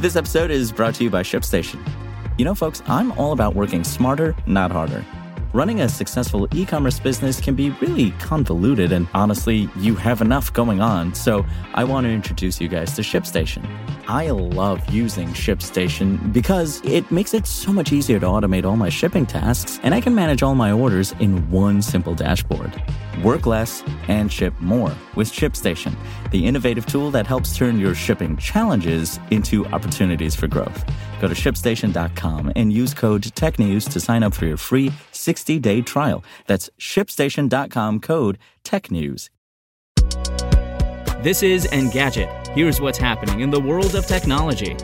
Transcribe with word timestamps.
This 0.00 0.16
episode 0.16 0.50
is 0.50 0.72
brought 0.72 0.94
to 0.94 1.04
you 1.04 1.10
by 1.10 1.22
ShipStation. 1.22 1.86
You 2.38 2.46
know, 2.46 2.54
folks, 2.54 2.82
I'm 2.86 3.12
all 3.18 3.32
about 3.32 3.54
working 3.54 3.84
smarter, 3.84 4.34
not 4.46 4.70
harder. 4.72 5.04
Running 5.52 5.82
a 5.82 5.90
successful 5.90 6.48
e 6.54 6.64
commerce 6.64 6.98
business 6.98 7.38
can 7.38 7.54
be 7.54 7.68
really 7.82 8.12
convoluted, 8.12 8.92
and 8.92 9.06
honestly, 9.12 9.68
you 9.76 9.94
have 9.96 10.22
enough 10.22 10.54
going 10.54 10.80
on. 10.80 11.12
So, 11.14 11.44
I 11.74 11.84
want 11.84 12.06
to 12.06 12.10
introduce 12.10 12.62
you 12.62 12.66
guys 12.66 12.94
to 12.94 13.02
ShipStation. 13.02 13.62
I 14.08 14.30
love 14.30 14.88
using 14.88 15.28
ShipStation 15.34 16.32
because 16.32 16.80
it 16.82 17.10
makes 17.10 17.34
it 17.34 17.46
so 17.46 17.70
much 17.70 17.92
easier 17.92 18.18
to 18.20 18.26
automate 18.26 18.64
all 18.64 18.76
my 18.76 18.88
shipping 18.88 19.26
tasks, 19.26 19.80
and 19.82 19.94
I 19.94 20.00
can 20.00 20.14
manage 20.14 20.42
all 20.42 20.54
my 20.54 20.72
orders 20.72 21.12
in 21.20 21.50
one 21.50 21.82
simple 21.82 22.14
dashboard. 22.14 22.82
Work 23.22 23.44
less 23.44 23.84
and 24.08 24.32
ship 24.32 24.54
more 24.60 24.94
with 25.14 25.30
ShipStation, 25.30 25.94
the 26.30 26.46
innovative 26.46 26.86
tool 26.86 27.10
that 27.10 27.26
helps 27.26 27.54
turn 27.54 27.78
your 27.78 27.94
shipping 27.94 28.34
challenges 28.38 29.20
into 29.30 29.66
opportunities 29.66 30.34
for 30.34 30.46
growth. 30.46 30.84
Go 31.20 31.28
to 31.28 31.34
shipstation.com 31.34 32.52
and 32.56 32.72
use 32.72 32.94
code 32.94 33.22
TechNews 33.22 33.90
to 33.90 34.00
sign 34.00 34.22
up 34.22 34.32
for 34.32 34.46
your 34.46 34.56
free 34.56 34.90
60 35.12 35.58
day 35.58 35.82
trial. 35.82 36.24
That's 36.46 36.70
shipstation.com 36.78 38.00
code 38.00 38.38
TechNews. 38.64 39.28
This 41.22 41.42
is 41.42 41.66
Engadget. 41.66 42.48
Here's 42.54 42.80
what's 42.80 42.96
happening 42.96 43.40
in 43.40 43.50
the 43.50 43.60
world 43.60 43.94
of 43.94 44.06
technology. 44.06 44.74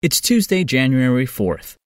It's 0.00 0.22
Tuesday, 0.22 0.64
January 0.64 1.26
4th. 1.26 1.76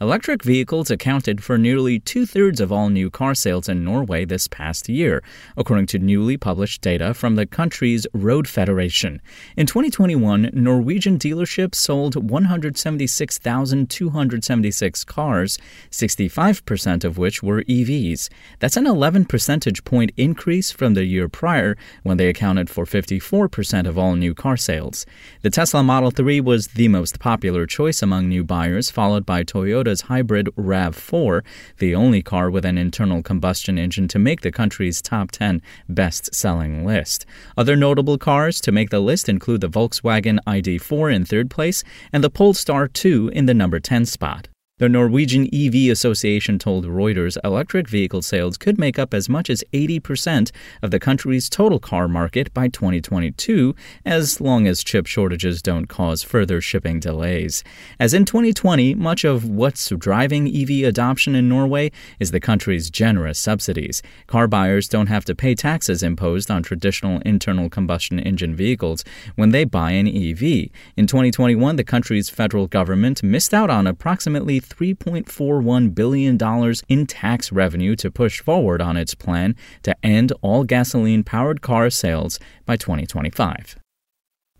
Electric 0.00 0.44
vehicles 0.44 0.92
accounted 0.92 1.42
for 1.42 1.58
nearly 1.58 1.98
two 1.98 2.24
thirds 2.24 2.60
of 2.60 2.70
all 2.70 2.88
new 2.88 3.10
car 3.10 3.34
sales 3.34 3.68
in 3.68 3.82
Norway 3.82 4.24
this 4.24 4.46
past 4.46 4.88
year, 4.88 5.24
according 5.56 5.86
to 5.86 5.98
newly 5.98 6.36
published 6.36 6.80
data 6.80 7.12
from 7.12 7.34
the 7.34 7.44
country's 7.44 8.06
Road 8.12 8.46
Federation. 8.46 9.20
In 9.56 9.66
2021, 9.66 10.50
Norwegian 10.52 11.18
dealerships 11.18 11.74
sold 11.74 12.30
176,276 12.30 15.04
cars, 15.04 15.58
65% 15.90 17.02
of 17.02 17.18
which 17.18 17.42
were 17.42 17.64
EVs. 17.64 18.28
That's 18.60 18.76
an 18.76 18.86
11 18.86 19.24
percentage 19.24 19.82
point 19.82 20.12
increase 20.16 20.70
from 20.70 20.94
the 20.94 21.06
year 21.06 21.28
prior, 21.28 21.76
when 22.04 22.18
they 22.18 22.28
accounted 22.28 22.70
for 22.70 22.84
54% 22.84 23.88
of 23.88 23.98
all 23.98 24.14
new 24.14 24.32
car 24.32 24.56
sales. 24.56 25.06
The 25.42 25.50
Tesla 25.50 25.82
Model 25.82 26.12
3 26.12 26.40
was 26.40 26.68
the 26.68 26.86
most 26.86 27.18
popular 27.18 27.66
choice 27.66 28.00
among 28.00 28.28
new 28.28 28.44
buyers, 28.44 28.92
followed 28.92 29.26
by 29.26 29.42
Toyota. 29.42 29.87
Toyota's 29.88 30.02
hybrid 30.02 30.48
RAV4, 30.56 31.42
the 31.78 31.94
only 31.94 32.22
car 32.22 32.50
with 32.50 32.64
an 32.64 32.76
internal 32.76 33.22
combustion 33.22 33.78
engine 33.78 34.06
to 34.08 34.18
make 34.18 34.42
the 34.42 34.52
country's 34.52 35.00
top 35.00 35.30
10 35.30 35.62
best 35.88 36.34
selling 36.34 36.84
list. 36.84 37.24
Other 37.56 37.74
notable 37.74 38.18
cars 38.18 38.60
to 38.62 38.72
make 38.72 38.90
the 38.90 39.00
list 39.00 39.28
include 39.28 39.62
the 39.62 39.70
Volkswagen 39.70 40.40
ID4 40.46 41.14
in 41.14 41.24
third 41.24 41.50
place 41.50 41.82
and 42.12 42.22
the 42.22 42.30
Polestar 42.30 42.86
2 42.86 43.30
in 43.32 43.46
the 43.46 43.54
number 43.54 43.80
10 43.80 44.04
spot. 44.04 44.48
The 44.78 44.88
Norwegian 44.88 45.48
EV 45.52 45.90
Association 45.90 46.56
told 46.56 46.86
Reuters 46.86 47.36
electric 47.42 47.88
vehicle 47.88 48.22
sales 48.22 48.56
could 48.56 48.78
make 48.78 48.96
up 48.96 49.12
as 49.12 49.28
much 49.28 49.50
as 49.50 49.64
80% 49.72 50.52
of 50.82 50.92
the 50.92 51.00
country's 51.00 51.48
total 51.48 51.80
car 51.80 52.06
market 52.06 52.54
by 52.54 52.68
2022, 52.68 53.74
as 54.04 54.40
long 54.40 54.68
as 54.68 54.84
chip 54.84 55.08
shortages 55.08 55.62
don't 55.62 55.86
cause 55.86 56.22
further 56.22 56.60
shipping 56.60 57.00
delays. 57.00 57.64
As 57.98 58.14
in 58.14 58.24
2020, 58.24 58.94
much 58.94 59.24
of 59.24 59.44
what's 59.44 59.88
driving 59.88 60.46
EV 60.46 60.86
adoption 60.86 61.34
in 61.34 61.48
Norway 61.48 61.90
is 62.20 62.30
the 62.30 62.38
country's 62.38 62.88
generous 62.88 63.40
subsidies. 63.40 64.00
Car 64.28 64.46
buyers 64.46 64.86
don't 64.86 65.08
have 65.08 65.24
to 65.24 65.34
pay 65.34 65.56
taxes 65.56 66.04
imposed 66.04 66.52
on 66.52 66.62
traditional 66.62 67.20
internal 67.22 67.68
combustion 67.68 68.20
engine 68.20 68.54
vehicles 68.54 69.02
when 69.34 69.50
they 69.50 69.64
buy 69.64 69.90
an 69.90 70.06
EV. 70.06 70.70
In 70.96 71.08
2021, 71.08 71.74
the 71.74 71.82
country's 71.82 72.30
federal 72.30 72.68
government 72.68 73.24
missed 73.24 73.52
out 73.52 73.70
on 73.70 73.88
approximately 73.88 74.60
$3.41 74.68 75.94
billion 75.94 76.74
in 76.88 77.06
tax 77.06 77.52
revenue 77.52 77.96
to 77.96 78.10
push 78.10 78.40
forward 78.40 78.80
on 78.80 78.96
its 78.96 79.14
plan 79.14 79.56
to 79.82 79.96
end 80.04 80.32
all 80.42 80.64
gasoline 80.64 81.24
powered 81.24 81.62
car 81.62 81.90
sales 81.90 82.38
by 82.66 82.76
2025. 82.76 83.76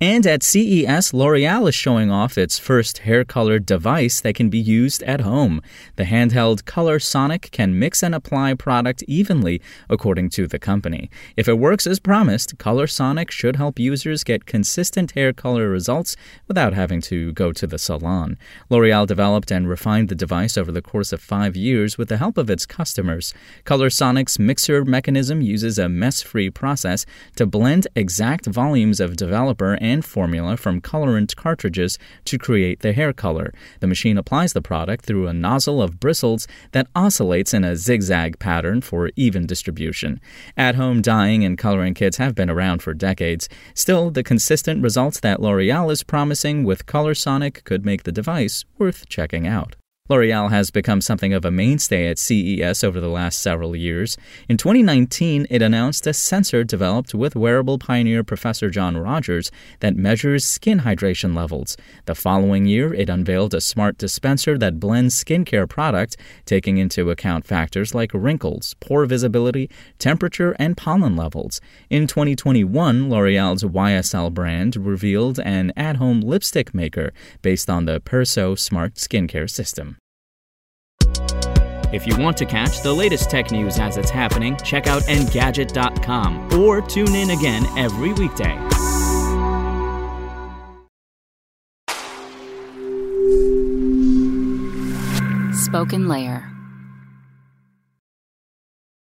And 0.00 0.28
at 0.28 0.44
CES, 0.44 1.12
L'Oreal 1.12 1.68
is 1.68 1.74
showing 1.74 2.08
off 2.08 2.38
its 2.38 2.56
first 2.56 2.98
hair 2.98 3.24
color 3.24 3.58
device 3.58 4.20
that 4.20 4.36
can 4.36 4.48
be 4.48 4.58
used 4.58 5.02
at 5.02 5.22
home. 5.22 5.60
The 5.96 6.04
handheld 6.04 6.62
Colorsonic 6.62 7.50
can 7.50 7.76
mix 7.76 8.04
and 8.04 8.14
apply 8.14 8.54
product 8.54 9.02
evenly, 9.08 9.60
according 9.90 10.30
to 10.30 10.46
the 10.46 10.60
company. 10.60 11.10
If 11.36 11.48
it 11.48 11.58
works 11.58 11.84
as 11.84 11.98
promised, 11.98 12.58
Colorsonic 12.58 13.32
should 13.32 13.56
help 13.56 13.80
users 13.80 14.22
get 14.22 14.46
consistent 14.46 15.10
hair 15.12 15.32
color 15.32 15.68
results 15.68 16.14
without 16.46 16.74
having 16.74 17.00
to 17.00 17.32
go 17.32 17.50
to 17.50 17.66
the 17.66 17.78
salon. 17.78 18.38
L'Oreal 18.70 19.04
developed 19.04 19.50
and 19.50 19.68
refined 19.68 20.10
the 20.10 20.14
device 20.14 20.56
over 20.56 20.70
the 20.70 20.80
course 20.80 21.12
of 21.12 21.20
five 21.20 21.56
years 21.56 21.98
with 21.98 22.08
the 22.08 22.18
help 22.18 22.38
of 22.38 22.48
its 22.48 22.66
customers. 22.66 23.34
Colorsonic's 23.64 24.38
mixer 24.38 24.84
mechanism 24.84 25.40
uses 25.40 25.76
a 25.76 25.88
mess-free 25.88 26.50
process 26.50 27.04
to 27.34 27.46
blend 27.46 27.88
exact 27.96 28.46
volumes 28.46 29.00
of 29.00 29.16
developer 29.16 29.76
and 29.80 29.87
formula 30.02 30.56
from 30.56 30.80
colorant 30.80 31.34
cartridges 31.34 31.98
to 32.26 32.38
create 32.38 32.80
the 32.80 32.92
hair 32.92 33.12
color. 33.12 33.52
The 33.80 33.86
machine 33.86 34.18
applies 34.18 34.52
the 34.52 34.62
product 34.62 35.04
through 35.04 35.26
a 35.26 35.32
nozzle 35.32 35.80
of 35.82 35.98
bristles 35.98 36.46
that 36.72 36.88
oscillates 36.94 37.54
in 37.54 37.64
a 37.64 37.76
zigzag 37.76 38.38
pattern 38.38 38.80
for 38.82 39.10
even 39.16 39.46
distribution. 39.46 40.20
At 40.56 40.74
home 40.74 41.00
dyeing 41.00 41.44
and 41.44 41.56
coloring 41.56 41.94
kits 41.94 42.18
have 42.18 42.34
been 42.34 42.50
around 42.50 42.82
for 42.82 42.92
decades. 42.92 43.48
Still, 43.74 44.10
the 44.10 44.22
consistent 44.22 44.82
results 44.82 45.20
that 45.20 45.40
L'Oreal 45.40 45.90
is 45.90 46.02
promising 46.02 46.64
with 46.64 46.86
Colorsonic 46.86 47.64
could 47.64 47.86
make 47.86 48.02
the 48.02 48.12
device 48.12 48.64
worth 48.76 49.08
checking 49.08 49.46
out. 49.46 49.76
L'Oreal 50.10 50.48
has 50.48 50.70
become 50.70 51.02
something 51.02 51.34
of 51.34 51.44
a 51.44 51.50
mainstay 51.50 52.08
at 52.08 52.18
CES 52.18 52.82
over 52.82 52.98
the 52.98 53.10
last 53.10 53.40
several 53.40 53.76
years. 53.76 54.16
In 54.48 54.56
2019, 54.56 55.46
it 55.50 55.60
announced 55.60 56.06
a 56.06 56.14
sensor 56.14 56.64
developed 56.64 57.14
with 57.14 57.36
wearable 57.36 57.78
pioneer 57.78 58.24
Professor 58.24 58.70
John 58.70 58.96
Rogers 58.96 59.50
that 59.80 59.96
measures 59.96 60.46
skin 60.46 60.80
hydration 60.80 61.36
levels. 61.36 61.76
The 62.06 62.14
following 62.14 62.64
year, 62.64 62.94
it 62.94 63.10
unveiled 63.10 63.52
a 63.52 63.60
smart 63.60 63.98
dispenser 63.98 64.56
that 64.56 64.80
blends 64.80 65.22
skincare 65.22 65.68
product, 65.68 66.16
taking 66.46 66.78
into 66.78 67.10
account 67.10 67.46
factors 67.46 67.94
like 67.94 68.14
wrinkles, 68.14 68.76
pore 68.80 69.04
visibility, 69.04 69.68
temperature, 69.98 70.56
and 70.58 70.74
pollen 70.74 71.16
levels. 71.16 71.60
In 71.90 72.06
2021, 72.06 73.10
L'Oreal's 73.10 73.62
YSL 73.62 74.32
brand 74.32 74.74
revealed 74.74 75.38
an 75.40 75.70
at 75.76 75.96
home 75.96 76.22
lipstick 76.22 76.72
maker 76.72 77.12
based 77.42 77.68
on 77.68 77.84
the 77.84 78.00
Perso 78.00 78.54
smart 78.54 78.94
skincare 78.94 79.50
system. 79.50 79.97
If 81.92 82.06
you 82.06 82.16
want 82.18 82.36
to 82.38 82.44
catch 82.44 82.82
the 82.82 82.92
latest 82.92 83.30
tech 83.30 83.50
news 83.50 83.78
as 83.78 83.96
it's 83.96 84.10
happening, 84.10 84.56
check 84.58 84.86
out 84.86 85.02
Engadget.com 85.04 86.52
or 86.60 86.82
tune 86.82 87.14
in 87.14 87.30
again 87.30 87.64
every 87.78 88.12
weekday. 88.12 88.56
Spoken 95.54 96.08
Layer 96.08 96.57